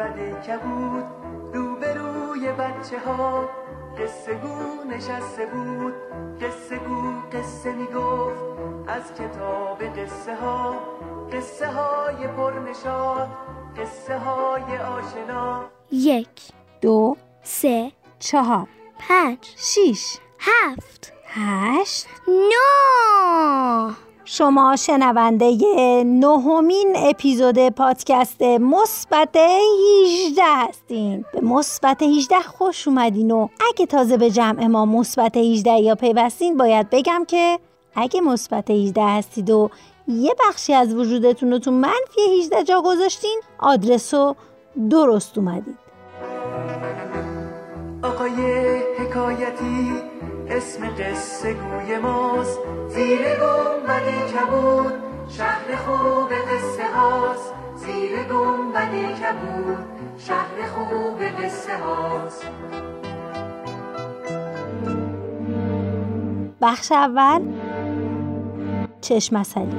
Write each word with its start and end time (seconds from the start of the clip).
گنبد 0.00 0.46
کبود 0.46 1.04
روبروی 1.54 2.52
بچه 2.52 2.98
ها. 3.06 3.48
قصه 3.98 4.34
گو 4.34 4.84
نشسته 4.90 5.46
بود 5.46 5.94
قصه 6.40 6.78
گو 6.78 7.12
قصه 7.32 7.72
می‌گفت. 7.72 8.44
از 8.88 9.14
کتاب 9.14 9.82
قصه 9.82 10.36
ها 10.36 10.74
قصه 11.32 11.66
های 11.72 12.26
پرنشاد 12.26 13.28
قصه 13.76 14.18
های 14.18 14.78
آشنا. 14.78 15.64
یک 15.92 16.52
دو 16.80 17.16
سه 17.42 17.92
چهار 18.18 18.68
پنج 18.98 19.38
شیش 19.56 20.18
هفت 20.38 21.12
هشت 21.26 22.06
نو 22.28 23.92
شما 24.32 24.76
شنونده 24.76 25.56
نهمین 26.06 26.92
اپیزود 26.96 27.68
پادکست 27.68 28.42
مثبت 28.42 29.36
18 29.36 30.42
هستین. 30.46 31.24
به 31.32 31.40
مثبت 31.40 32.02
18 32.02 32.40
خوش 32.40 32.88
اومدین 32.88 33.30
و 33.30 33.48
اگه 33.68 33.86
تازه 33.86 34.16
به 34.16 34.30
جمع 34.30 34.66
ما 34.66 34.86
مثبت 34.86 35.36
18 35.36 35.70
یا 35.70 35.94
پیوستین 35.94 36.56
باید 36.56 36.90
بگم 36.90 37.24
که 37.28 37.58
اگه 37.94 38.20
مثبت 38.20 38.70
18 38.70 39.02
هستید 39.02 39.50
و 39.50 39.70
یه 40.08 40.34
بخشی 40.48 40.74
از 40.74 40.94
وجودتون 40.94 41.52
رو 41.52 41.58
تو 41.58 41.70
منفی 41.70 42.20
18 42.40 42.64
جا 42.64 42.82
گذاشتین 42.82 43.40
آدرس 43.58 44.14
رو 44.14 44.36
درست 44.90 45.38
اومدید. 45.38 45.78
آقای 48.02 48.78
حکایتی 48.98 49.79
اسم 50.60 50.88
قصه 50.88 51.54
گوی 51.54 51.98
ماست. 51.98 52.58
زیر 52.88 53.18
گنبد 53.18 54.06
کبود 54.32 54.92
شهر 55.28 55.76
خوب 55.76 56.28
قصه 56.32 56.94
هاست. 56.94 57.54
زیر 57.76 58.22
گنبد 58.22 58.92
کبود 58.92 59.78
شهر 60.18 60.66
خوب 60.74 61.22
قصه 61.22 61.78
هاست. 61.78 62.46
بخش 66.62 66.92
اول 66.92 67.42
چشم 69.00 69.36
اصلی 69.36 69.72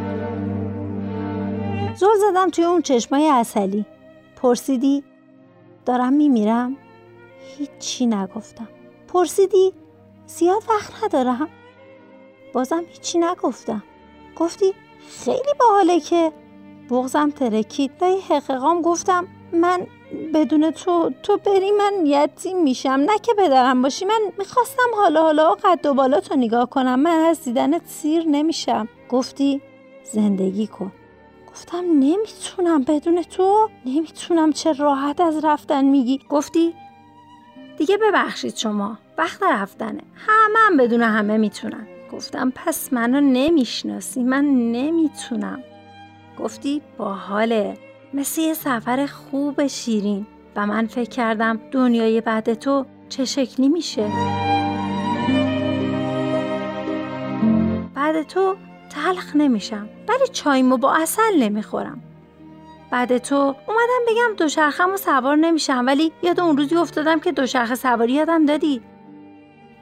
زل 1.95 2.07
زدم 2.31 2.49
توی 2.49 2.63
اون 2.63 2.81
چشمای 2.81 3.29
اصلی 3.29 3.85
پرسیدی 4.35 5.03
دارم 5.85 6.13
میمیرم؟ 6.13 6.77
هیچی 7.57 8.05
نگفتم. 8.05 8.67
پرسیدی 9.07 9.73
زیاد 10.37 10.63
وقت 10.69 11.03
ندارم 11.03 11.49
بازم 12.53 12.83
هیچی 12.89 13.19
نگفتم. 13.19 13.83
گفتی 14.35 14.73
خیلی 15.25 15.53
باحاله 15.59 15.99
که 15.99 16.31
بغزم 16.89 17.29
ترکید. 17.29 17.91
لای 18.01 18.19
حقیقام 18.19 18.81
گفتم 18.81 19.27
من 19.53 19.87
بدون 20.33 20.71
تو 20.71 21.11
تو 21.23 21.37
بری 21.37 21.71
من 21.71 21.93
یتیم 22.05 22.63
میشم. 22.63 22.89
نه 22.89 23.17
که 23.23 23.33
پدرم 23.33 23.81
باشی 23.81 24.05
من 24.05 24.21
می‌خواستم 24.37 24.89
حالا 24.95 25.21
حالا 25.21 25.55
قد 25.55 25.85
و 25.85 25.93
بالا 25.93 26.19
تو 26.19 26.35
نگاه 26.35 26.69
کنم. 26.69 26.99
من 26.99 27.19
از 27.19 27.43
دیدنت 27.43 27.81
سیر 27.85 28.23
نمیشم. 28.27 28.87
گفتی 29.09 29.61
زندگی 30.03 30.67
کن. 30.67 30.91
گفتم 31.51 31.77
نمی‌تونم 31.77 32.83
بدون 32.83 33.23
تو 33.23 33.69
نمی‌تونم 33.85 34.53
چه 34.53 34.73
راحت 34.73 35.21
از 35.21 35.45
رفتن 35.45 35.85
میگی. 35.85 36.19
گفتی 36.29 36.73
دیگه 37.77 37.97
ببخشید 37.97 38.55
شما. 38.55 38.97
وقت 39.21 39.43
رفتنه. 39.43 40.01
همه 40.15 40.59
هم 40.67 40.77
بدون 40.77 41.01
همه 41.01 41.37
می‌تونن. 41.37 41.87
گفتم 42.11 42.51
پس 42.55 42.93
منو 42.93 43.21
نمی‌شناسی. 43.21 44.23
من 44.23 44.45
نمی‌تونم. 44.45 45.63
گفتی 46.39 46.81
باحاله. 46.97 47.77
مثل 48.13 48.41
یه 48.41 48.53
سفر 48.53 49.05
خوب 49.05 49.67
شیرین. 49.67 50.27
و 50.55 50.67
من 50.67 50.87
فکر 50.87 51.09
کردم 51.09 51.59
دنیای 51.71 52.21
بعد 52.21 52.53
تو 52.53 52.85
چه 53.09 53.25
شکلی 53.25 53.69
میشه. 53.69 54.09
بعد 57.95 58.27
تو 58.27 58.55
تلخ 58.89 59.35
نمیشم. 59.35 59.89
ولی 60.09 60.27
چایمو 60.31 60.77
با 60.77 60.93
اصل 60.93 61.37
نمی‌خورم. 61.39 62.01
بعد 62.91 63.17
تو 63.17 63.35
اومدم 63.35 64.01
بگم 64.07 64.35
دوچرخم 64.37 64.93
و 64.93 64.97
سوار 64.97 65.35
نمیشم. 65.35 65.83
ولی 65.87 66.11
یاد 66.23 66.39
اون 66.39 66.57
روزی 66.57 66.75
افتادم 66.75 67.19
که 67.19 67.31
دوچرخه 67.31 67.75
سواری 67.75 68.13
یادم 68.13 68.45
دادی. 68.45 68.81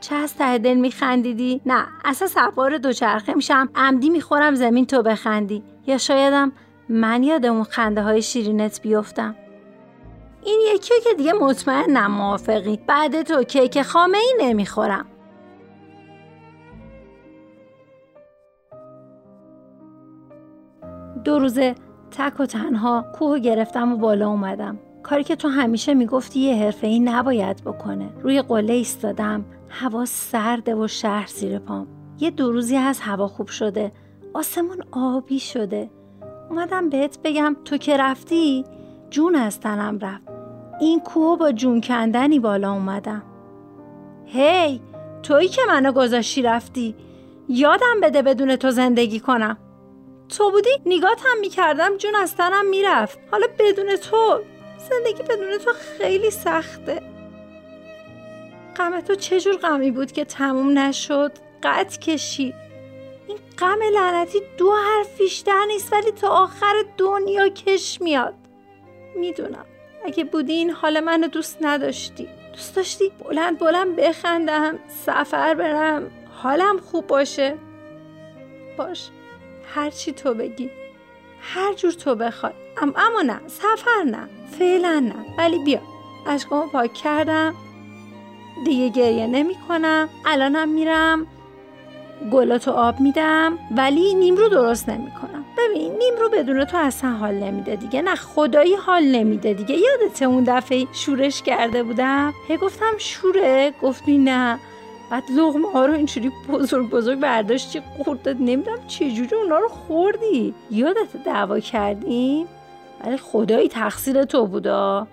چه 0.02 0.16
از 0.16 0.36
ته 0.36 0.58
دل 0.58 0.74
میخندیدی؟ 0.74 1.62
نه 1.66 1.86
اصلا 2.06 2.28
سوار 2.28 2.78
دوچرخه 2.78 3.34
میشم. 3.34 3.70
عمدی 3.76 4.10
می‌خورم 4.10 4.56
زمین 4.56 4.86
تو 4.86 5.02
بخندی. 5.02 5.64
یا 5.88 5.98
شایدم 5.98 6.52
من 6.90 7.24
یاد 7.24 7.46
اون 7.46 7.64
خنده 7.64 8.02
های 8.02 8.22
شیرینت 8.22 8.82
بیفتم. 8.82 9.36
این 10.44 10.62
یکی 10.76 10.94
که 11.04 11.14
دیگه 11.18 11.34
مطمئنم 11.34 12.12
موافقی. 12.12 12.80
بعد 12.88 13.22
تو 13.22 13.44
کیک 13.44 13.82
خامه 13.82 14.18
ای 14.18 14.34
نمی‌خورم. 14.48 15.06
دو 21.24 21.40
روزه 21.40 21.76
تک 22.12 22.40
و 22.40 22.46
تنها 22.46 23.06
کوه 23.16 23.40
گرفتم 23.40 23.94
و 23.94 23.98
بالا 23.98 24.30
اومدم. 24.30 24.80
کاری 25.04 25.24
که 25.24 25.36
تو 25.36 25.48
همیشه 25.48 25.94
می‌گفتی 25.94 26.40
یه 26.40 26.56
حرفه 26.56 26.88
ای 26.88 27.00
نباید 27.00 27.64
بکنه. 27.64 28.10
روی 28.24 28.42
قله 28.42 28.74
ایستادم. 28.74 29.46
هوا 29.70 30.06
سرده 30.06 30.76
و 30.76 30.88
شهر 30.88 31.28
زیر 31.28 31.60
پام. 31.60 31.88
یه 32.20 32.32
دو 32.32 32.52
روزی 32.52 32.78
از 32.78 33.00
هوا 33.00 33.28
خوب 33.28 33.48
شده. 33.48 33.92
آسمون 34.34 34.84
آبی 34.92 35.40
شده. 35.40 35.90
اومدم 36.50 36.90
بهت 36.90 37.20
بگم 37.24 37.56
تو 37.66 37.78
که 37.78 37.98
رفتی 37.98 38.66
جون 39.10 39.36
از 39.36 39.60
تنم 39.60 40.00
رفت. 40.00 40.24
این 40.80 41.00
کوه 41.00 41.38
با 41.38 41.52
جون 41.52 41.82
کندنی 41.82 42.40
بالا 42.40 42.74
اومدم. 42.74 43.24
هی 44.26 44.82
تویی 45.24 45.48
که 45.48 45.62
منو 45.68 45.92
گذاشتی 45.92 46.42
رفتی. 46.42 46.96
یادم 47.50 48.02
بده 48.04 48.22
بدون 48.22 48.56
تو 48.56 48.72
زندگی 48.72 49.20
کنم. 49.20 49.58
تو 50.30 50.52
بودی؟ 50.52 50.70
نگات 50.86 51.22
هم 51.26 51.40
می‌کردم 51.42 51.98
جون 51.98 52.16
از 52.16 52.36
تنم 52.36 52.70
می‌رفت. 52.70 53.20
حالا 53.32 53.48
بدون 53.60 53.96
تو 53.96 54.40
زندگی 54.90 55.24
بدون 55.24 55.58
تو 55.66 55.72
خیلی 55.98 56.32
سخته. 56.32 57.02
غم 58.80 59.02
تو 59.02 59.16
چجور 59.16 59.56
غمی 59.56 59.92
بود 59.92 60.12
که 60.12 60.26
تموم 60.26 60.80
نشد؟ 60.80 61.32
قد 61.64 61.98
کشید 61.98 62.56
این 63.28 63.38
غم 63.58 63.80
لعنتی 63.94 64.42
دو 64.58 64.74
حرف 64.74 65.18
بیشتر 65.18 65.66
نیست 65.68 65.94
ولی 65.94 66.12
تا 66.12 66.28
آخر 66.30 66.74
دنیا 66.98 67.50
کش 67.50 68.02
میاد. 68.02 68.34
می‌دونم. 69.16 69.66
اگه 70.06 70.24
بودی 70.24 70.54
این 70.54 70.70
حال 70.70 71.00
منو 71.00 71.28
دوست 71.28 71.58
نداشتی. 71.62 72.28
دوست 72.54 72.76
داشتی 72.76 73.12
بلند 73.30 73.60
بلند 73.60 73.96
بخندم 73.96 74.80
سفر 75.06 75.54
برم 75.54 76.12
حالم 76.32 76.78
خوب 76.78 77.08
باشه. 77.08 77.58
باش. 78.78 79.10
هر 79.76 79.90
چی 79.90 80.12
تو 80.12 80.34
بگی. 80.34 80.72
هر 81.42 81.74
جور 81.74 81.92
تو 81.92 82.16
بخوای. 82.16 82.54
ام 82.82 82.94
اما 82.96 83.22
نه 83.22 83.40
سفر 83.48 84.04
نه. 84.06 84.30
فعلا 84.60 85.00
نه. 85.00 85.36
ولی 85.38 85.60
بیا. 85.60 85.82
اشکامو 86.28 86.68
پاک 86.68 86.94
کردم. 86.94 87.56
دیگه 88.66 88.90
گریه 88.90 89.28
نمی 89.28 89.56
کنم 89.68 90.10
الانم 90.26 90.70
میرم. 90.70 91.28
گلاتو 92.32 92.72
آب 92.72 93.00
میدم. 93.00 93.58
ولی 93.78 94.14
نیم 94.14 94.36
رو 94.36 94.50
درست 94.50 94.90
نمی 94.90 95.12
کنم 95.12 95.46
ببین 95.58 95.92
نیم 95.92 96.14
رو 96.20 96.30
بدون 96.30 96.66
تو 96.66 96.78
اصلا 96.78 97.12
حال 97.12 97.34
نمیده 97.36 97.76
دیگه. 97.76 98.02
نه 98.02 98.16
خدایی 98.16 98.76
حال 98.76 99.04
نمیده 99.04 99.54
دیگه. 99.54 99.76
یادت 99.76 100.22
اون 100.22 100.44
دفعه 100.44 100.88
شورش 100.92 101.42
کرده 101.42 101.84
بودم؟ 101.84 102.34
هی 102.48 102.58
گفتم 102.58 102.94
شوره؟ 102.98 103.74
گفتی 103.82 104.18
نه. 104.18 104.60
بعد 105.12 105.24
لغمه 105.38 105.72
ها 105.72 105.86
رو 105.86 105.94
اینجوری 105.94 106.32
بزرگ 106.50 106.90
بزرگ 106.90 107.20
برداشتی 107.20 107.82
خوردت 107.98 108.36
نمی‌دونم 108.40 108.88
چجوری 108.88 109.36
اونا 109.36 109.58
رو 109.60 109.68
خوردی. 109.68 110.54
یادت 110.72 111.24
دعوا 111.26 111.60
کردیم؟ 111.60 112.48
ولی 113.06 113.18
خدایی 113.18 113.68
تقصیر 113.68 114.24
تو 114.24 114.46
بودا. 114.46 115.08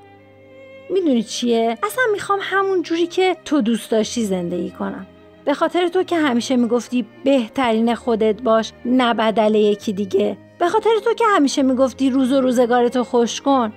می‌دونی 0.90 1.22
چیه؟ 1.22 1.78
اصلا 1.82 2.04
می‌خوام 2.12 2.38
همون 2.42 2.82
جوری 2.82 3.06
که 3.06 3.36
تو 3.44 3.60
دوست 3.60 3.90
داشتی 3.90 4.24
زندگی 4.24 4.70
کنم. 4.70 5.06
به 5.44 5.54
خاطر 5.54 5.88
تو 5.88 6.02
که 6.02 6.16
همیشه 6.16 6.56
می‌گفتی 6.56 7.06
بهترین 7.24 7.94
خودت 7.94 8.42
باش 8.42 8.72
نه 8.84 9.14
بدل 9.14 9.54
یکی 9.54 9.92
دیگه. 9.92 10.38
به 10.58 10.68
خاطر 10.68 10.90
تو 11.04 11.14
که 11.14 11.24
همیشه 11.36 11.62
می‌گفتی 11.62 12.10
روز 12.10 12.32
و 12.32 12.40
روزگارتو 12.40 13.04
خوش 13.04 13.40
کن. 13.40 13.72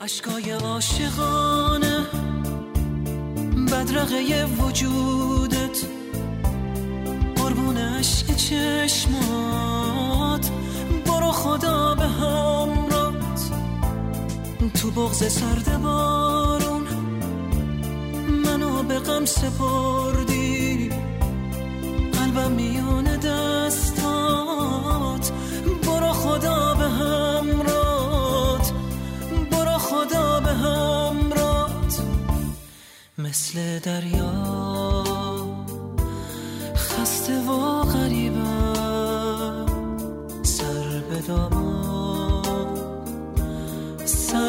اشکای 0.00 0.50
عاشقانه 0.50 2.06
بدرقه 3.72 4.46
وجودت. 4.60 5.86
قربون 7.36 7.76
عشق 7.76 8.26
چشمات 8.36 9.70
برو 11.06 11.30
خدا 11.30 11.94
به 11.94 12.04
همرات 12.04 12.73
تو 14.84 14.90
بغز 14.90 15.32
سرد 15.32 15.82
بارون. 15.82 16.86
منو 18.44 18.82
به 18.82 18.98
غم 18.98 19.24
سپردی. 19.24 20.90
قلبم 22.12 22.52
میون 22.52 23.04
دستات. 23.04 23.72
برو 25.86 26.12
خدا 26.12 26.74
به 26.74 26.88
همرات. 26.88 28.72
برو 29.50 29.78
خدا 29.78 30.40
به 30.40 30.52
همرات. 30.52 32.02
مثل 33.18 33.78
دریا. 33.78 35.04
خسته 36.76 37.40
و 37.40 37.82
غریبم. 37.82 39.66
سر 40.42 41.02
به 41.10 41.18
دامان 41.28 41.83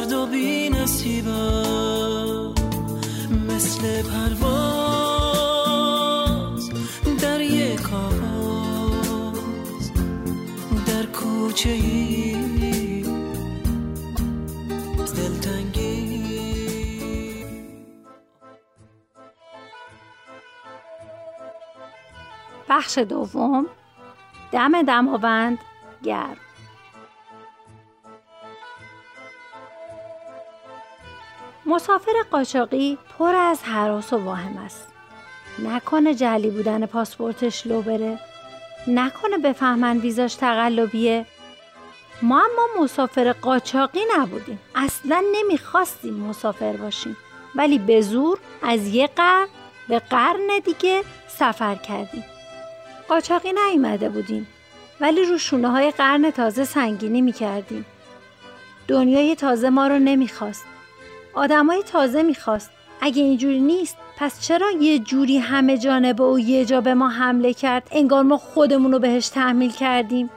سرد 0.05 0.13
و 0.13 0.25
بی 0.25 0.69
نصیبم 0.69 2.53
مثل 3.49 4.03
پرواز 4.03 4.69
در 7.21 7.41
یک 7.41 7.93
آواز 7.93 9.91
در 10.87 11.05
کوچه 11.05 11.69
ای 11.69 12.35
بخش 22.69 22.97
دوم 22.97 23.65
دم 24.51 24.81
دماوند 24.81 25.57
گرم. 26.03 26.44
مسافر 31.65 32.13
قاچاقی 32.31 32.97
پر 33.19 33.35
از 33.35 33.63
حراس 33.63 34.13
و 34.13 34.17
واهم 34.17 34.57
است. 34.57 34.87
نکنه 35.59 36.15
جلی 36.15 36.49
بودن 36.49 36.85
پاسپورتش 36.85 37.67
لو 37.67 37.81
بره. 37.81 38.19
نکنه 38.87 39.37
بفهمن 39.37 39.97
ویزاش 39.97 40.35
تقلبیه. 40.35 41.25
ما 42.21 42.39
اما 42.39 42.83
مسافر 42.83 43.31
قاچاقی 43.31 43.99
نبودیم. 44.17 44.59
اصلا 44.75 45.23
نمی‌خواستیم 45.33 46.13
مسافر 46.13 46.71
باشیم. 46.71 47.17
ولی 47.55 47.79
به 47.79 48.01
زور 48.01 48.39
از 48.61 48.87
یه 48.87 49.07
قرن 49.07 49.47
به 49.89 49.99
قرن 49.99 50.59
دیگه 50.65 51.03
سفر 51.27 51.75
کردیم. 51.75 52.25
قاچاقی 53.07 53.53
نیومده 53.53 54.09
بودیم. 54.09 54.47
ولی 55.01 55.25
رو 55.25 55.37
شونه 55.37 55.69
های 55.69 55.91
قرن 55.91 56.31
تازه 56.31 56.65
سنگینی 56.65 57.21
می‌کردیم. 57.21 57.85
دنیای 58.87 59.35
تازه 59.35 59.69
ما 59.69 59.87
رو 59.87 59.99
نمی‌خواست. 59.99 60.65
آدمای 61.35 61.83
تازه 61.83 62.23
می‌خواست. 62.23 62.71
اگه 63.01 63.23
اینجوری 63.23 63.59
نیست 63.59 63.97
پس 64.17 64.41
چرا 64.41 64.71
یه 64.71 64.99
جوری 64.99 65.37
همه 65.37 65.77
جانبه 65.77 66.23
و 66.23 66.39
یه 66.39 66.65
جا 66.65 66.81
به 66.81 66.93
ما 66.93 67.09
حمله 67.09 67.53
کرد؟ 67.53 67.87
انگار 67.91 68.23
ما 68.23 68.37
خودمون 68.37 68.91
رو 68.91 68.99
بهش 68.99 69.27
تحمیل 69.27 69.71
کردیم. 69.71 70.29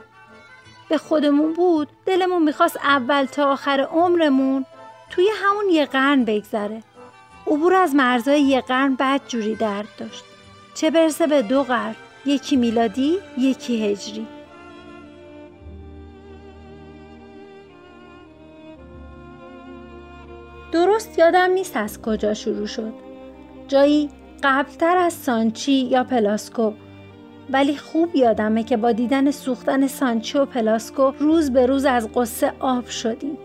به 0.89 0.97
خودمون 0.97 1.53
بود. 1.53 1.87
دلمون 2.05 2.43
می‌خواست 2.43 2.77
اول 2.77 3.25
تا 3.25 3.51
آخر 3.51 3.87
عمرمون 3.91 4.65
توی 5.09 5.29
همون 5.43 5.69
یه 5.69 5.85
قرن 5.85 6.25
بگذره. 6.25 6.83
عبور 7.47 7.73
از 7.73 7.95
مرزای 7.95 8.41
یه 8.41 8.61
قرن 8.61 8.95
بد 8.95 9.21
جوری 9.27 9.55
درد 9.55 9.87
داشت. 9.97 10.23
چه 10.75 10.91
برسه 10.91 11.27
به 11.27 11.41
دو 11.41 11.63
قرن؟ 11.63 11.95
یکی 12.25 12.55
میلادی 12.55 13.17
یکی 13.37 13.85
هجری. 13.85 14.27
درست 21.09 21.19
یادم 21.19 21.51
نیست 21.51 21.77
از 21.77 22.01
کجا 22.01 22.33
شروع 22.33 22.65
شد. 22.65 22.93
جایی 23.67 24.09
قبلتر 24.43 24.97
از 24.97 25.13
سانچی 25.13 25.71
یا 25.71 26.03
پلاسکو. 26.03 26.71
ولی 27.49 27.77
خوب 27.77 28.15
یادمه 28.15 28.63
که 28.63 28.77
با 28.77 28.91
دیدن 28.91 29.31
سوختن 29.31 29.87
سانچی 29.87 30.37
و 30.37 30.45
پلاسکو 30.45 31.11
روز 31.19 31.51
به 31.51 31.65
روز 31.65 31.85
از 31.85 32.09
قصه 32.15 32.53
آب 32.59 32.85
شدیم. 32.85 33.37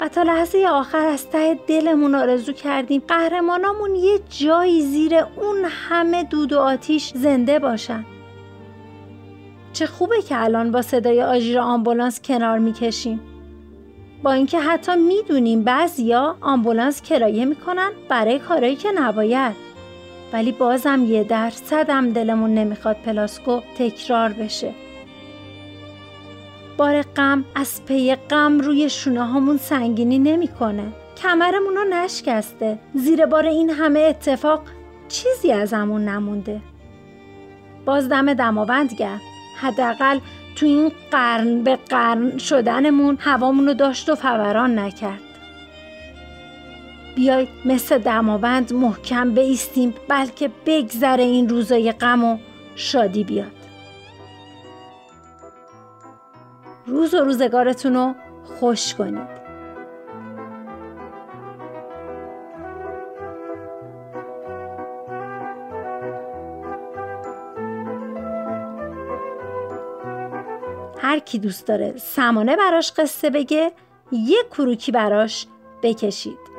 و 0.00 0.08
تا 0.08 0.22
لحظه 0.22 0.66
آخر 0.66 1.06
از 1.06 1.30
ته 1.30 1.58
دلمون 1.66 2.14
آرزو 2.14 2.52
کردیم 2.52 3.02
قهرمانامون 3.08 3.94
یه 3.94 4.20
جایی 4.28 4.82
زیر 4.82 5.14
اون 5.16 5.64
همه 5.88 6.24
دود 6.24 6.52
و 6.52 6.58
آتیش 6.58 7.12
زنده 7.14 7.58
باشن. 7.58 8.04
چه 9.72 9.86
خوبه 9.86 10.22
که 10.22 10.42
الان 10.42 10.70
با 10.70 10.82
صدای 10.82 11.22
آژیر 11.22 11.58
آمبولانس 11.58 12.20
کنار 12.24 12.58
می‌کشیم. 12.58 13.20
با 14.22 14.32
اینکه 14.32 14.58
حتی 14.60 14.96
می‌دونیم 14.96 15.62
بعضیا 15.62 16.36
آمبولانس 16.40 17.02
کرایه 17.02 17.44
می‌کنن 17.44 17.90
برای 18.08 18.38
کارایی 18.38 18.76
که 18.76 18.88
نباید. 18.92 19.56
ولی 20.32 20.52
بازم 20.52 21.04
یه 21.04 21.24
درصدم 21.24 22.12
دلمون 22.12 22.54
نمی‌خواد 22.54 22.96
پلاسکو 22.96 23.60
تکرار 23.78 24.32
بشه. 24.32 24.74
بار 26.76 27.02
غم 27.02 27.44
از 27.54 27.84
پی 27.84 28.14
غم 28.14 28.58
روی 28.58 28.90
شونه 28.90 29.24
هامون 29.24 29.56
سنگینی 29.56 30.18
نمی‌کنه. 30.18 30.92
کمرمون 31.22 31.76
رو 31.76 31.84
نشکسته. 31.90 32.78
زیر 32.94 33.26
بار 33.26 33.46
این 33.46 33.70
همه 33.70 34.00
اتفاق 34.00 34.62
چیزی 35.08 35.52
ازمون 35.52 36.04
نمونده. 36.04 36.60
باز 37.84 38.08
دم 38.08 38.34
دماوند 38.34 38.94
گرد 38.94 39.20
حداقل 39.60 40.18
تو 40.60 40.66
این 40.66 40.92
قرن 41.10 41.62
به 41.62 41.76
قرن 41.76 42.38
شدنمون 42.38 43.18
هوامون 43.20 43.66
رو 43.66 43.74
داشت 43.74 44.08
و 44.08 44.14
فوران 44.14 44.78
نکرد. 44.78 45.20
بیاید 47.16 47.48
مثل 47.64 47.98
دماوند 47.98 48.72
محکم 48.72 49.34
بیستیم 49.34 49.94
بلکه 50.08 50.50
بگذره 50.66 51.22
این 51.22 51.48
روزای 51.48 51.92
غم 51.92 52.24
و 52.24 52.38
شادی 52.74 53.24
بیاد. 53.24 53.52
روز 56.86 57.14
و 57.14 57.18
روزگارتون 57.18 57.94
رو 57.94 58.14
خوش 58.44 58.94
کنید. 58.94 59.39
هر 71.02 71.18
کی 71.18 71.38
دوست 71.38 71.66
داره 71.66 71.94
سمانه 71.96 72.56
براش 72.56 72.92
قصه 72.92 73.30
بگه 73.30 73.72
یه 74.12 74.38
کروکی 74.50 74.92
براش 74.92 75.46
بکشید. 75.82 76.49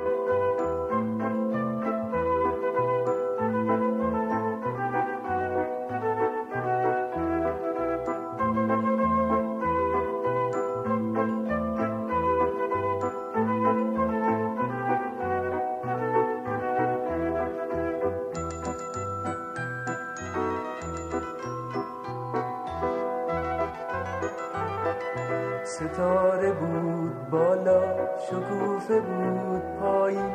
شکوفه 28.29 28.99
بود 29.01 29.61
پایین 29.79 30.31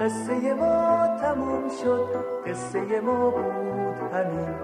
قصه 0.00 0.54
ما 0.54 1.06
تموم 1.22 1.68
شد 1.82 2.06
قصه 2.46 3.00
ما 3.00 3.30
بود 3.30 4.12
همین. 4.12 4.54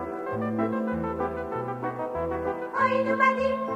آین 2.81 3.09
اومدیم. 3.11 3.76